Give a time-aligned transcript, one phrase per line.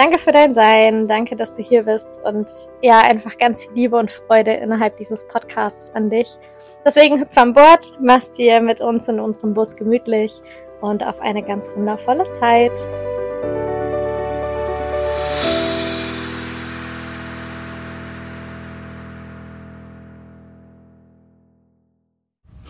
[0.00, 2.50] danke für dein Sein, danke, dass du hier bist und
[2.80, 6.38] ja, einfach ganz viel Liebe und Freude innerhalb dieses Podcasts an dich.
[6.86, 10.40] Deswegen hüpf an Bord, mach's dir mit uns in unserem Bus gemütlich
[10.80, 12.72] und auf eine ganz wundervolle Zeit.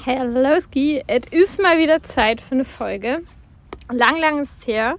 [0.04, 3.20] Hallo Ski, es ist mal wieder Zeit für eine Folge.
[3.88, 4.96] Lang, lang ist es her.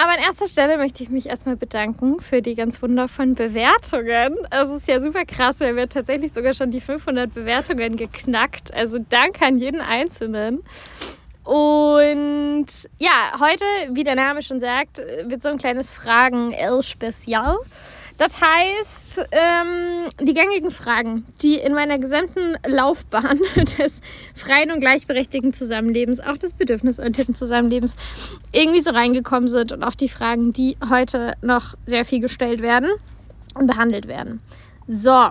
[0.00, 4.36] Aber an erster Stelle möchte ich mich erstmal bedanken für die ganz wundervollen Bewertungen.
[4.48, 8.72] Es ist ja super krass, weil wir tatsächlich sogar schon die 500 Bewertungen geknackt.
[8.72, 10.62] Also danke an jeden Einzelnen.
[11.42, 12.66] Und
[12.98, 17.56] ja, heute, wie der Name schon sagt, wird so ein kleines Fragen-L-Spezial.
[18.18, 23.38] Das heißt, ähm, die gängigen Fragen, die in meiner gesamten Laufbahn
[23.78, 24.00] des
[24.34, 27.94] freien und gleichberechtigten Zusammenlebens, auch des bedürfnisorientierten Zusammenlebens,
[28.50, 32.90] irgendwie so reingekommen sind und auch die Fragen, die heute noch sehr viel gestellt werden
[33.54, 34.42] und behandelt werden.
[34.88, 35.30] So.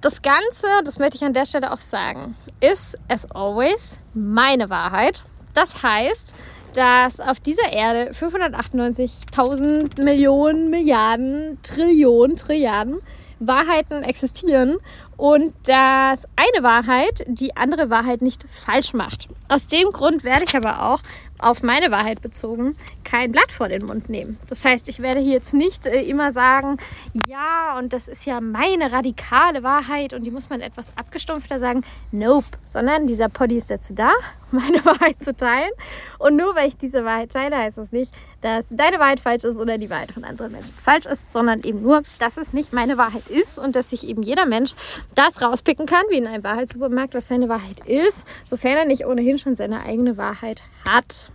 [0.00, 5.22] Das Ganze, das möchte ich an der Stelle auch sagen, ist as always meine Wahrheit.
[5.54, 6.34] Das heißt,
[6.76, 13.00] dass auf dieser Erde 598.000 Millionen, Milliarden, Trillionen, Trilliarden
[13.40, 14.76] Wahrheiten existieren
[15.16, 19.28] und dass eine Wahrheit die andere Wahrheit nicht falsch macht.
[19.48, 21.00] Aus dem Grund werde ich aber auch
[21.38, 24.38] auf meine Wahrheit bezogen kein Blatt vor den Mund nehmen.
[24.48, 26.78] Das heißt, ich werde hier jetzt nicht äh, immer sagen,
[27.12, 31.84] ja, und das ist ja meine radikale Wahrheit und die muss man etwas abgestumpfter sagen.
[32.12, 34.12] Nope, sondern dieser Poddy ist dazu da,
[34.54, 35.70] meine Wahrheit zu teilen.
[36.18, 39.56] Und nur weil ich diese Wahrheit teile, heißt das nicht, dass deine Wahrheit falsch ist
[39.58, 42.96] oder die Wahrheit von anderen Menschen falsch ist, sondern eben nur, dass es nicht meine
[42.96, 44.74] Wahrheit ist und dass sich eben jeder Mensch
[45.14, 49.38] das rauspicken kann, wie in einem Wahrheitssupermarkt, was seine Wahrheit ist, sofern er nicht ohnehin
[49.38, 51.30] schon seine eigene Wahrheit hat.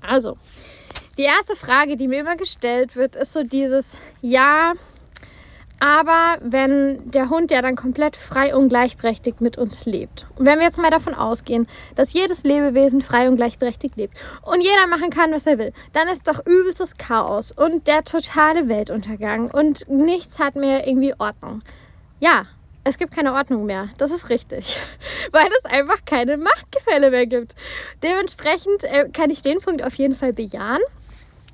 [0.00, 0.36] Also,
[1.18, 4.74] die erste Frage, die mir immer gestellt wird, ist so dieses, ja,
[5.78, 10.26] aber wenn der Hund ja dann komplett frei und gleichberechtigt mit uns lebt.
[10.36, 14.60] Und wenn wir jetzt mal davon ausgehen, dass jedes Lebewesen frei und gleichberechtigt lebt und
[14.60, 19.50] jeder machen kann, was er will, dann ist doch übelstes Chaos und der totale Weltuntergang
[19.52, 21.62] und nichts hat mehr irgendwie Ordnung.
[22.20, 22.46] Ja,
[22.84, 23.88] es gibt keine Ordnung mehr.
[23.98, 24.78] Das ist richtig.
[25.32, 27.54] Weil es einfach keine Machtgefälle mehr gibt.
[28.02, 30.80] Dementsprechend äh, kann ich den Punkt auf jeden Fall bejahen.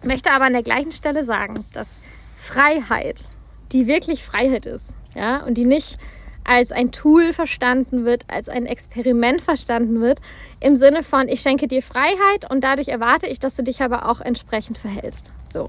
[0.02, 2.00] Möchte aber an der gleichen Stelle sagen, dass
[2.36, 3.30] Freiheit,
[3.72, 5.98] die wirklich Freiheit ist, ja, und die nicht
[6.44, 10.20] als ein Tool verstanden wird, als ein Experiment verstanden wird,
[10.60, 14.08] im Sinne von, ich schenke dir Freiheit und dadurch erwarte ich, dass du dich aber
[14.08, 15.32] auch entsprechend verhältst.
[15.46, 15.69] So.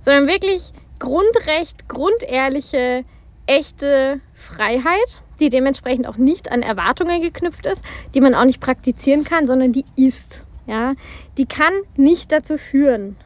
[0.00, 3.04] Sondern wirklich Grundrecht, grundehrliche,
[3.46, 7.82] echte Freiheit, die dementsprechend auch nicht an Erwartungen geknüpft ist,
[8.14, 10.44] die man auch nicht praktizieren kann, sondern die ist.
[10.66, 10.94] Ja,
[11.38, 13.16] die kann nicht dazu führen,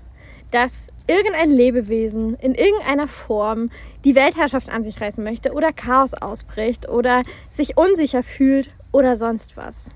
[0.57, 3.69] dass irgendein Lebewesen in irgendeiner Form
[4.07, 7.21] die Weltherrschaft an sich reißen möchte oder Chaos ausbricht oder
[7.51, 9.91] sich unsicher fühlt oder sonst was.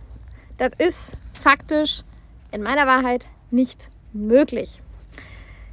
[0.58, 2.02] Das ist faktisch
[2.52, 4.82] in meiner Wahrheit nicht möglich.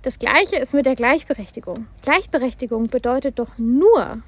[0.04, 1.88] Das gleiche ist mit der Gleichberechtigung.
[2.02, 4.20] Gleichberechtigung bedeutet doch nur,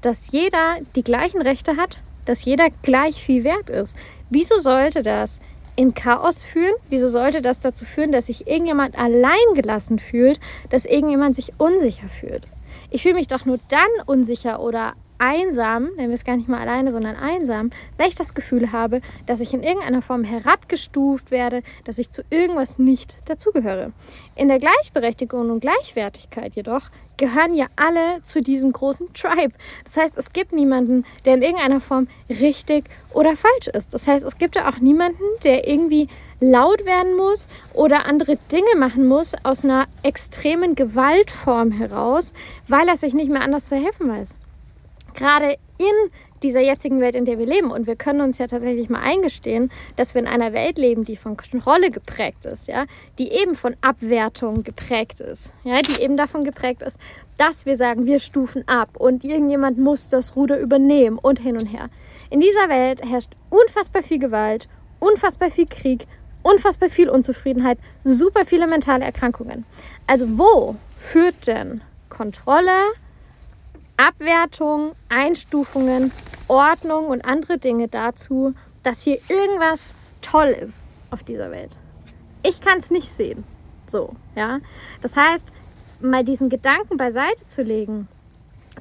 [0.00, 3.96] dass jeder die gleichen Rechte hat, dass jeder gleich viel wert ist.
[4.30, 5.40] Wieso sollte das
[5.76, 6.74] in Chaos führen?
[6.88, 10.40] Wieso sollte das dazu führen, dass sich irgendjemand allein gelassen fühlt,
[10.70, 12.46] dass irgendjemand sich unsicher fühlt?
[12.90, 14.94] Ich fühle mich doch nur dann unsicher oder
[15.24, 19.00] einsam, nennen wir es gar nicht mal alleine, sondern einsam, weil ich das Gefühl habe,
[19.26, 23.92] dass ich in irgendeiner Form herabgestuft werde, dass ich zu irgendwas nicht dazugehöre.
[24.36, 29.54] In der Gleichberechtigung und Gleichwertigkeit jedoch gehören ja alle zu diesem großen Tribe.
[29.84, 33.94] Das heißt, es gibt niemanden, der in irgendeiner Form richtig oder falsch ist.
[33.94, 36.08] Das heißt, es gibt ja auch niemanden, der irgendwie
[36.40, 42.34] laut werden muss oder andere Dinge machen muss aus einer extremen Gewaltform heraus,
[42.68, 44.34] weil er sich nicht mehr anders zu helfen weiß
[45.14, 46.10] gerade in
[46.42, 47.70] dieser jetzigen Welt, in der wir leben.
[47.70, 51.16] Und wir können uns ja tatsächlich mal eingestehen, dass wir in einer Welt leben, die
[51.16, 52.84] von Kontrolle geprägt ist, ja,
[53.18, 56.98] die eben von Abwertung geprägt ist, ja, die eben davon geprägt ist,
[57.38, 61.66] dass wir sagen, wir stufen ab und irgendjemand muss das Ruder übernehmen und hin und
[61.66, 61.88] her.
[62.30, 64.68] In dieser Welt herrscht unfassbar viel Gewalt,
[65.00, 66.06] unfassbar viel Krieg,
[66.42, 69.64] unfassbar viel Unzufriedenheit, super viele mentale Erkrankungen.
[70.06, 71.80] Also wo führt denn
[72.10, 72.92] Kontrolle,
[73.96, 76.12] Abwertung, Einstufungen,
[76.48, 81.76] Ordnung und andere Dinge dazu, dass hier irgendwas toll ist auf dieser Welt.
[82.42, 83.44] Ich kann es nicht sehen.
[83.86, 84.60] So, ja.
[85.00, 85.48] Das heißt,
[86.00, 88.08] mal diesen Gedanken beiseite zu legen,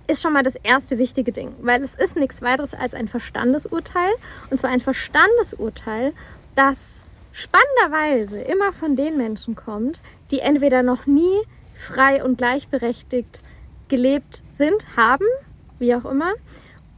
[0.07, 4.11] ist schon mal das erste wichtige Ding, weil es ist nichts weiteres als ein Verstandesurteil.
[4.49, 6.13] Und zwar ein Verstandesurteil,
[6.55, 10.01] das spannenderweise immer von den Menschen kommt,
[10.31, 11.41] die entweder noch nie
[11.75, 13.41] frei und gleichberechtigt
[13.87, 15.25] gelebt sind, haben,
[15.79, 16.33] wie auch immer,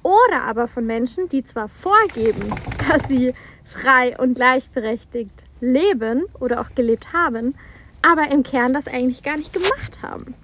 [0.03, 2.53] oder aber von Menschen, die zwar vorgeben,
[2.89, 7.55] dass sie frei und gleichberechtigt leben oder auch gelebt haben,
[8.01, 10.35] aber im Kern das eigentlich gar nicht gemacht haben,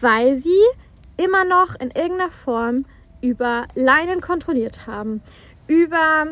[0.00, 0.62] weil sie
[1.18, 2.86] immer noch in irgendeiner Form
[3.20, 5.20] über Leinen kontrolliert haben,
[5.66, 6.26] über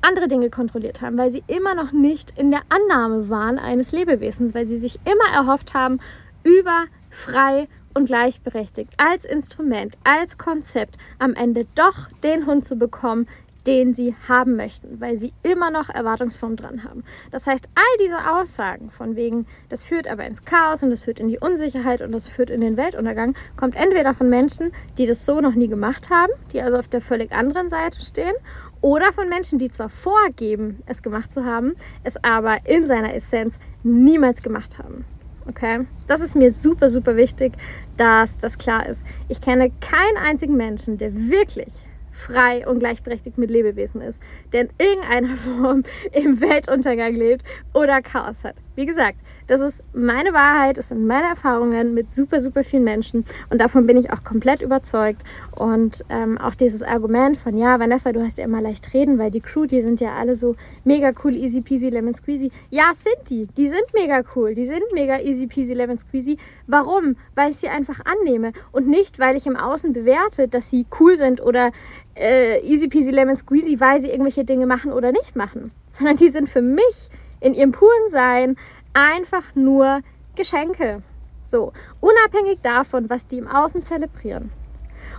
[0.00, 4.54] andere Dinge kontrolliert haben, weil sie immer noch nicht in der Annahme waren eines Lebewesens,
[4.54, 6.00] weil sie sich immer erhofft haben,
[6.44, 13.26] über frei und gleichberechtigt als Instrument, als Konzept am Ende doch den Hund zu bekommen,
[13.66, 17.04] den sie haben möchten, weil sie immer noch Erwartungsformen dran haben.
[17.30, 21.18] Das heißt, all diese Aussagen von wegen, das führt aber ins Chaos und das führt
[21.18, 25.26] in die Unsicherheit und das führt in den Weltuntergang, kommt entweder von Menschen, die das
[25.26, 28.34] so noch nie gemacht haben, die also auf der völlig anderen Seite stehen,
[28.82, 33.58] oder von Menschen, die zwar vorgeben, es gemacht zu haben, es aber in seiner Essenz
[33.82, 35.04] niemals gemacht haben.
[35.50, 35.84] Okay?
[36.06, 37.54] Das ist mir super, super wichtig,
[37.96, 39.04] dass das klar ist.
[39.28, 41.72] Ich kenne keinen einzigen Menschen, der wirklich
[42.12, 48.44] frei und gleichberechtigt mit Lebewesen ist, der in irgendeiner Form im Weltuntergang lebt oder Chaos
[48.44, 48.54] hat.
[48.76, 49.18] Wie gesagt,
[49.50, 53.84] das ist meine Wahrheit, das sind meine Erfahrungen mit super, super vielen Menschen und davon
[53.84, 55.24] bin ich auch komplett überzeugt.
[55.56, 59.32] Und ähm, auch dieses Argument von, ja, Vanessa, du hast ja immer leicht reden, weil
[59.32, 60.54] die Crew, die sind ja alle so
[60.84, 62.52] mega cool, easy peasy, lemon squeezy.
[62.70, 63.48] Ja, sind die.
[63.56, 64.54] Die sind mega cool.
[64.54, 66.38] Die sind mega easy peasy, lemon squeezy.
[66.68, 67.16] Warum?
[67.34, 71.16] Weil ich sie einfach annehme und nicht, weil ich im Außen bewerte, dass sie cool
[71.16, 71.72] sind oder
[72.14, 76.28] äh, easy peasy, lemon squeezy, weil sie irgendwelche Dinge machen oder nicht machen, sondern die
[76.28, 78.56] sind für mich in ihrem puren Sein
[78.92, 80.00] einfach nur
[80.36, 81.02] Geschenke.
[81.44, 84.52] So, unabhängig davon, was die im Außen zelebrieren.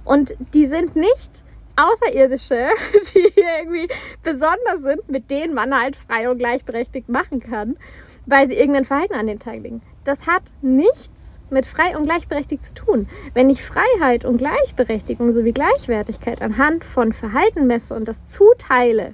[0.03, 1.43] Und die sind nicht
[1.75, 2.69] Außerirdische,
[3.13, 3.87] die irgendwie
[4.23, 7.77] besonders sind, mit denen man halt frei und gleichberechtigt machen kann,
[8.25, 9.81] weil sie irgendein Verhalten an den Tag legen.
[10.03, 13.07] Das hat nichts mit frei und gleichberechtigt zu tun.
[13.33, 19.13] Wenn ich Freiheit und Gleichberechtigung sowie Gleichwertigkeit anhand von Verhalten messe und das zuteile,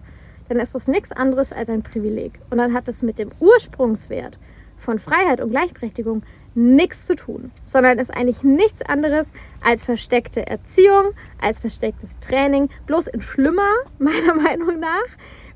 [0.50, 2.39] dann ist das nichts anderes als ein Privileg.
[2.50, 4.39] Und dann hat es mit dem Ursprungswert
[4.77, 6.24] von Freiheit und Gleichberechtigung
[6.56, 9.32] nichts zu tun, sondern ist eigentlich nichts anderes
[9.63, 15.06] als versteckte Erziehung, als verstecktes Training, bloß in schlimmer, meiner Meinung nach,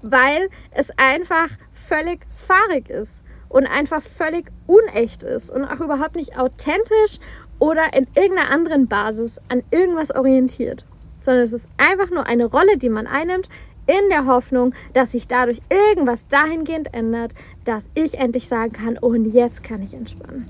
[0.04, 6.38] weil es einfach völlig fahrig ist und einfach völlig unecht ist und auch überhaupt nicht
[6.38, 7.20] authentisch
[7.58, 10.86] oder in irgendeiner anderen Basis an irgendwas orientiert,
[11.20, 13.50] sondern es ist einfach nur eine Rolle, die man einnimmt,
[13.92, 17.34] in der Hoffnung, dass sich dadurch irgendwas dahingehend ändert,
[17.66, 20.46] dass ich endlich sagen kann, oh, und jetzt kann ich entspannen.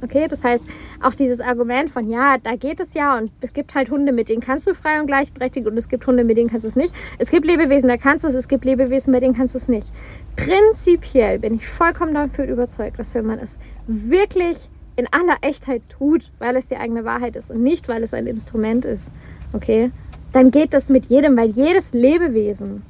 [0.00, 0.62] Okay, das heißt,
[1.02, 4.28] auch dieses Argument von, ja, da geht es ja und es gibt halt Hunde, mit
[4.28, 6.76] denen kannst du frei und gleichberechtigt und es gibt Hunde, mit denen kannst du es
[6.76, 6.94] nicht.
[7.18, 9.66] Es gibt Lebewesen, da kannst du es, es gibt Lebewesen, mit denen kannst du es
[9.66, 9.86] nicht.
[10.36, 16.30] Prinzipiell bin ich vollkommen davon überzeugt, dass wenn man es wirklich in aller Echtheit tut,
[16.38, 19.10] weil es die eigene Wahrheit ist und nicht, weil es ein Instrument ist,
[19.54, 19.90] okay,
[20.34, 22.82] dann geht das mit jedem, weil jedes Lebewesen,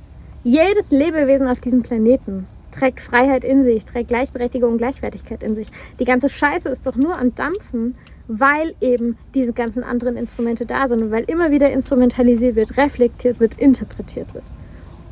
[0.44, 5.68] jedes Lebewesen auf diesem Planeten trägt Freiheit in sich, trägt Gleichberechtigung und Gleichwertigkeit in sich.
[6.00, 7.96] Die ganze Scheiße ist doch nur am Dampfen,
[8.28, 13.38] weil eben diese ganzen anderen Instrumente da sind und weil immer wieder instrumentalisiert wird, reflektiert
[13.40, 14.44] wird, interpretiert wird.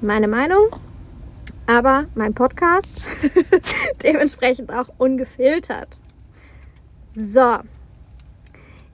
[0.00, 0.68] Meine Meinung,
[1.66, 3.08] aber mein Podcast
[4.02, 5.98] dementsprechend auch ungefiltert.
[7.10, 7.58] So,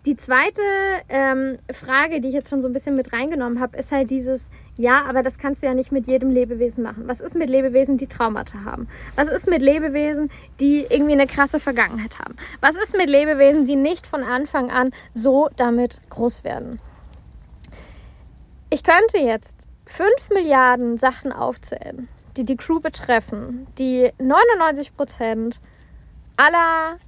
[0.07, 0.63] die zweite
[1.09, 4.49] ähm, Frage, die ich jetzt schon so ein bisschen mit reingenommen habe, ist halt dieses,
[4.77, 7.05] ja, aber das kannst du ja nicht mit jedem Lebewesen machen.
[7.07, 8.89] Was ist mit Lebewesen, die Traumata haben?
[9.17, 12.37] Was ist mit Lebewesen, die irgendwie eine krasse Vergangenheit haben?
[12.61, 16.81] Was ist mit Lebewesen, die nicht von Anfang an so damit groß werden?
[18.71, 25.61] Ich könnte jetzt 5 Milliarden Sachen aufzählen, die die Crew betreffen, die 99 Prozent
[26.37, 26.99] aller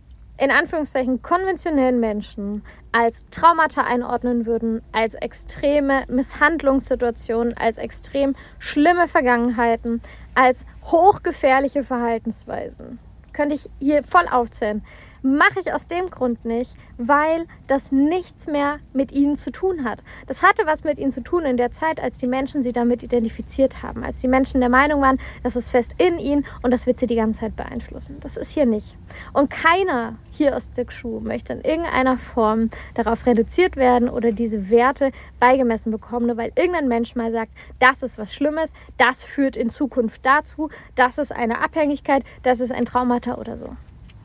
[0.40, 10.00] in Anführungszeichen konventionellen Menschen als Traumata einordnen würden, als extreme Misshandlungssituationen, als extrem schlimme Vergangenheiten,
[10.34, 12.98] als hochgefährliche Verhaltensweisen.
[13.34, 14.82] Könnte ich hier voll aufzählen.
[15.22, 20.02] Mache ich aus dem Grund nicht, weil das nichts mehr mit ihnen zu tun hat.
[20.26, 23.02] Das hatte was mit ihnen zu tun in der Zeit, als die Menschen sie damit
[23.02, 26.86] identifiziert haben, als die Menschen der Meinung waren, das ist fest in ihnen und das
[26.86, 28.16] wird sie die ganze Zeit beeinflussen.
[28.20, 28.96] Das ist hier nicht.
[29.32, 34.70] Und keiner hier aus der Crew möchte in irgendeiner Form darauf reduziert werden oder diese
[34.70, 39.56] Werte beigemessen bekommen, nur weil irgendein Mensch mal sagt, das ist was Schlimmes, das führt
[39.56, 43.76] in Zukunft dazu, das ist eine Abhängigkeit, das ist ein Traumata oder so.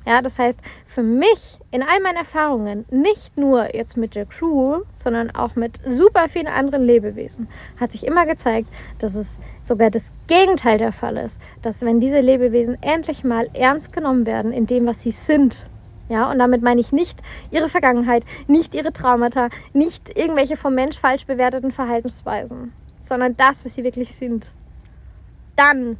[0.05, 4.81] Ja, das heißt, für mich in all meinen Erfahrungen, nicht nur jetzt mit der Crew,
[4.91, 7.47] sondern auch mit super vielen anderen Lebewesen,
[7.79, 8.69] hat sich immer gezeigt,
[8.99, 11.41] dass es sogar das Gegenteil der Fall ist.
[11.63, 15.67] Dass wenn diese Lebewesen endlich mal ernst genommen werden in dem, was sie sind,
[16.07, 20.99] ja, und damit meine ich nicht ihre Vergangenheit, nicht ihre Traumata, nicht irgendwelche vom Mensch
[20.99, 24.53] falsch bewerteten Verhaltensweisen, sondern das, was sie wirklich sind.
[25.55, 25.97] Dann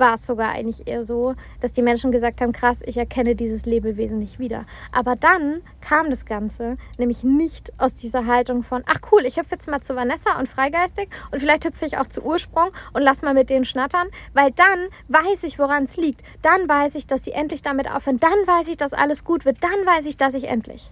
[0.00, 3.66] war es sogar eigentlich eher so, dass die Menschen gesagt haben, krass, ich erkenne dieses
[3.66, 4.64] Lebewesen nicht wieder.
[4.90, 9.52] Aber dann kam das Ganze nämlich nicht aus dieser Haltung von, ach cool, ich hüpfe
[9.52, 13.22] jetzt mal zu Vanessa und Freigeistig und vielleicht hüpfe ich auch zu Ursprung und lass
[13.22, 16.22] mal mit denen schnattern, weil dann weiß ich, woran es liegt.
[16.42, 18.18] Dann weiß ich, dass sie endlich damit aufhören.
[18.18, 19.58] Dann weiß ich, dass alles gut wird.
[19.62, 20.90] Dann weiß ich, dass ich endlich.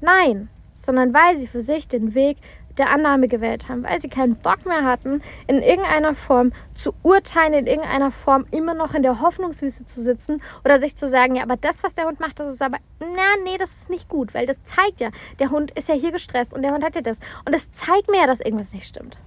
[0.00, 2.38] Nein, sondern weil sie für sich den Weg
[2.78, 7.54] der Annahme gewählt haben, weil sie keinen Bock mehr hatten, in irgendeiner Form zu urteilen,
[7.54, 11.42] in irgendeiner Form immer noch in der Hoffnungswüste zu sitzen oder sich zu sagen, ja,
[11.42, 14.34] aber das, was der Hund macht, das ist aber, na, nee, das ist nicht gut,
[14.34, 17.00] weil das zeigt ja, der Hund ist ja hier gestresst und der Hund hat ja
[17.00, 17.18] das.
[17.44, 19.18] Und das zeigt mir ja, dass irgendwas nicht stimmt.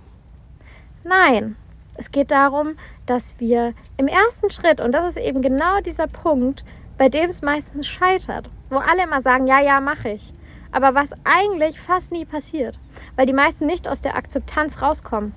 [1.03, 1.55] Nein,
[1.97, 2.75] es geht darum,
[3.05, 6.63] dass wir im ersten Schritt, und das ist eben genau dieser Punkt,
[6.97, 10.33] bei dem es meistens scheitert, wo alle immer sagen, ja, ja, mache ich
[10.71, 12.79] aber was eigentlich fast nie passiert,
[13.15, 15.33] weil die meisten nicht aus der Akzeptanz rauskommen.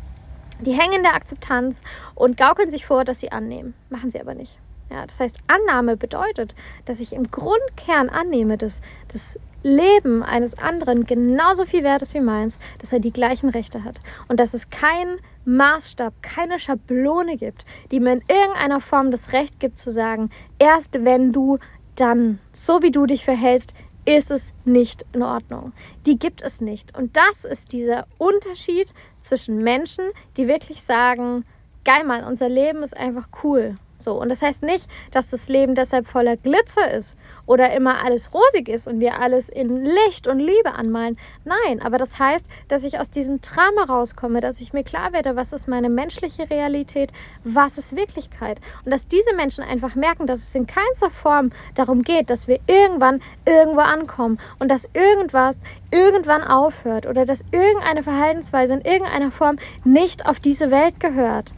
[0.61, 1.83] Die hängen in der Akzeptanz
[2.15, 3.75] und gaukeln sich vor, dass sie annehmen.
[3.91, 4.59] Machen sie aber nicht.
[4.91, 11.07] Ja, das heißt, Annahme bedeutet, dass ich im Grundkern annehme, dass das Leben eines anderen
[11.07, 14.71] genauso viel wert ist wie meins, dass er die gleichen Rechte hat und dass es
[14.71, 20.31] keinen Maßstab, keine Schablone gibt, die mir in irgendeiner Form das Recht gibt zu sagen,
[20.59, 21.59] erst wenn du
[21.95, 23.75] dann, so wie du dich verhältst,
[24.05, 25.73] ist es nicht in Ordnung.
[26.07, 26.97] Die gibt es nicht.
[26.97, 30.05] Und das ist dieser Unterschied zwischen Menschen,
[30.37, 31.45] die wirklich sagen,
[31.85, 33.77] geil Mann, unser Leben ist einfach cool.
[34.03, 37.17] So, und das heißt nicht, dass das Leben deshalb voller Glitzer ist
[37.47, 41.17] oder immer alles rosig ist und wir alles in Licht und Liebe anmalen.
[41.45, 45.37] Nein, aber das heißt, dass ich aus diesem Drama rauskomme, dass ich mir klar werde,
[45.37, 47.13] was ist meine menschliche Realität,
[47.45, 48.61] was ist Wirklichkeit.
[48.85, 52.59] Und dass diese Menschen einfach merken, dass es in keinster Form darum geht, dass wir
[52.67, 59.57] irgendwann irgendwo ankommen und dass irgendwas irgendwann aufhört oder dass irgendeine Verhaltensweise in irgendeiner Form
[59.85, 61.53] nicht auf diese Welt gehört.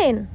[0.00, 0.28] Nein,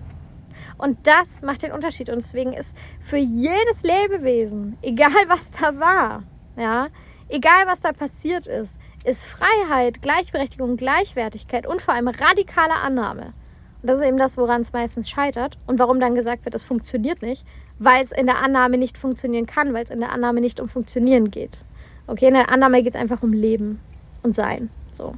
[0.77, 2.10] und das macht den Unterschied.
[2.10, 6.24] Und deswegen ist für jedes Lebewesen, egal was da war,
[6.55, 6.88] ja,
[7.29, 13.34] egal was da passiert ist, ist Freiheit, Gleichberechtigung, Gleichwertigkeit und vor allem radikale Annahme.
[13.81, 16.63] Und das ist eben das, woran es meistens scheitert und warum dann gesagt wird, das
[16.63, 17.46] funktioniert nicht,
[17.79, 20.67] weil es in der Annahme nicht funktionieren kann, weil es in der Annahme nicht um
[20.67, 21.63] Funktionieren geht.
[22.07, 23.79] Okay, in der Annahme geht es einfach um Leben
[24.24, 24.69] und Sein.
[24.91, 25.15] So.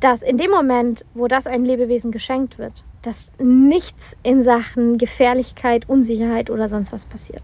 [0.00, 5.88] Dass in dem Moment, wo das einem Lebewesen geschenkt wird, dass nichts in Sachen Gefährlichkeit,
[5.88, 7.42] Unsicherheit oder sonst was passiert.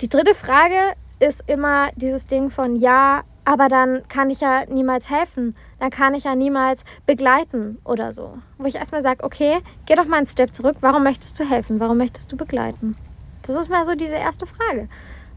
[0.00, 5.10] Die dritte Frage ist immer dieses Ding von, ja, aber dann kann ich ja niemals
[5.10, 8.38] helfen, dann kann ich ja niemals begleiten oder so.
[8.58, 11.80] Wo ich erstmal sage, okay, geh doch mal einen Step zurück, warum möchtest du helfen,
[11.80, 12.96] warum möchtest du begleiten?
[13.42, 14.88] Das ist mal so diese erste Frage.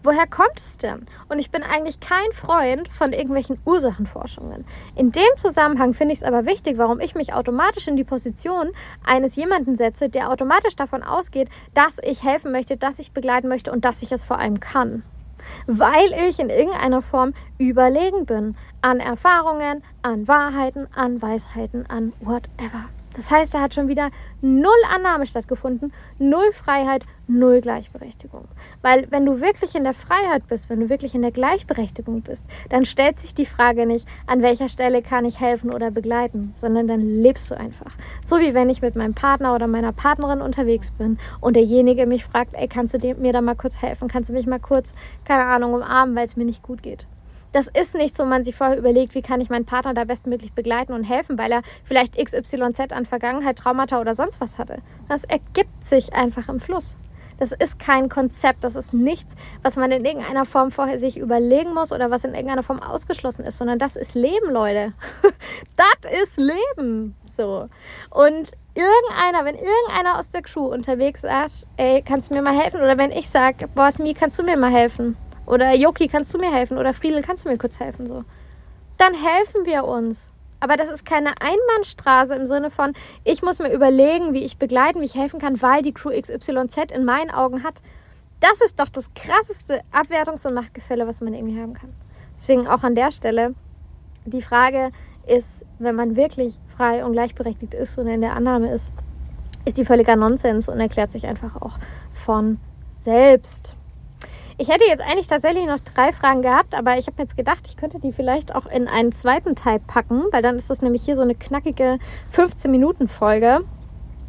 [0.03, 1.05] Woher kommt es denn?
[1.29, 4.65] Und ich bin eigentlich kein Freund von irgendwelchen Ursachenforschungen.
[4.95, 8.71] In dem Zusammenhang finde ich es aber wichtig, warum ich mich automatisch in die Position
[9.05, 13.71] eines jemanden setze, der automatisch davon ausgeht, dass ich helfen möchte, dass ich begleiten möchte
[13.71, 15.03] und dass ich es vor allem kann.
[15.67, 22.89] Weil ich in irgendeiner Form überlegen bin an Erfahrungen, an Wahrheiten, an Weisheiten, an whatever.
[23.15, 24.09] Das heißt, da hat schon wieder
[24.41, 28.45] null Annahme stattgefunden, null Freiheit, null Gleichberechtigung.
[28.81, 32.45] Weil wenn du wirklich in der Freiheit bist, wenn du wirklich in der Gleichberechtigung bist,
[32.69, 36.87] dann stellt sich die Frage nicht, an welcher Stelle kann ich helfen oder begleiten, sondern
[36.87, 37.93] dann lebst du einfach.
[38.25, 42.25] So wie wenn ich mit meinem Partner oder meiner Partnerin unterwegs bin und derjenige mich
[42.25, 44.07] fragt, ey, kannst du mir da mal kurz helfen?
[44.07, 47.07] Kannst du mich mal kurz, keine Ahnung, umarmen, weil es mir nicht gut geht?
[47.53, 50.53] Das ist nicht so, man sich vorher überlegt, wie kann ich meinen Partner da bestmöglich
[50.53, 54.79] begleiten und helfen, weil er vielleicht XYZ an Vergangenheit, Traumata oder sonst was hatte.
[55.07, 56.97] Das ergibt sich einfach im Fluss.
[57.37, 61.73] Das ist kein Konzept, das ist nichts, was man in irgendeiner Form vorher sich überlegen
[61.73, 64.93] muss oder was in irgendeiner Form ausgeschlossen ist, sondern das ist Leben, Leute.
[65.75, 67.15] das ist Leben.
[67.25, 67.69] So.
[68.09, 72.79] Und irgendeiner, wenn irgendeiner aus der Crew unterwegs sagt, ey, kannst du mir mal helfen?
[72.79, 75.17] Oder wenn ich sage, boah, Smi, kannst du mir mal helfen?
[75.45, 76.77] Oder Joki, kannst du mir helfen?
[76.77, 78.07] Oder Friedel, kannst du mir kurz helfen?
[78.07, 78.23] So.
[78.97, 80.33] Dann helfen wir uns.
[80.59, 82.93] Aber das ist keine Einbahnstraße im Sinne von,
[83.25, 86.91] ich muss mir überlegen, wie ich begleiten, wie ich helfen kann, weil die Crew XYZ
[86.93, 87.81] in meinen Augen hat.
[88.39, 91.93] Das ist doch das krasseste Abwertungs- und Machtgefälle, was man irgendwie haben kann.
[92.37, 93.55] Deswegen auch an der Stelle
[94.25, 94.91] die Frage
[95.27, 98.93] ist, wenn man wirklich frei und gleichberechtigt ist und in der Annahme ist,
[99.65, 101.77] ist die völliger Nonsens und erklärt sich einfach auch
[102.11, 102.59] von
[102.95, 103.75] selbst.
[104.57, 107.75] Ich hätte jetzt eigentlich tatsächlich noch drei Fragen gehabt, aber ich habe jetzt gedacht, ich
[107.75, 111.15] könnte die vielleicht auch in einen zweiten Teil packen, weil dann ist das nämlich hier
[111.15, 111.97] so eine knackige
[112.35, 113.61] 15-Minuten-Folge.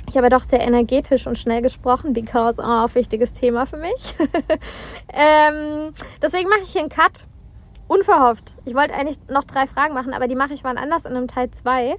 [0.08, 4.14] Ich habe doch sehr energetisch und schnell gesprochen, because of wichtiges Thema für mich.
[5.12, 7.26] ähm, deswegen mache ich hier einen Cut.
[7.86, 8.54] Unverhofft.
[8.64, 11.28] Ich wollte eigentlich noch drei Fragen machen, aber die mache ich wann anders in einem
[11.28, 11.96] Teil 2.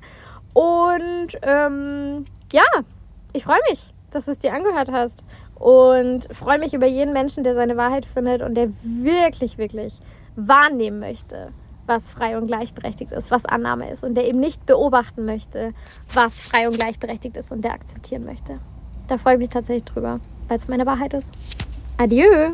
[0.54, 2.64] Und ähm, ja,
[3.34, 5.24] ich freue mich, dass du es dir angehört hast
[5.56, 10.00] und freue mich über jeden Menschen, der seine Wahrheit findet und der wirklich, wirklich
[10.36, 11.50] wahrnehmen möchte,
[11.88, 15.74] was frei und gleichberechtigt ist, was Annahme ist und der eben nicht beobachten möchte,
[16.13, 18.60] was frei und gleichberechtigt ist und der akzeptieren möchte.
[19.08, 21.34] Da freue ich mich tatsächlich drüber, weil es meine Wahrheit ist.
[21.98, 22.54] Adieu!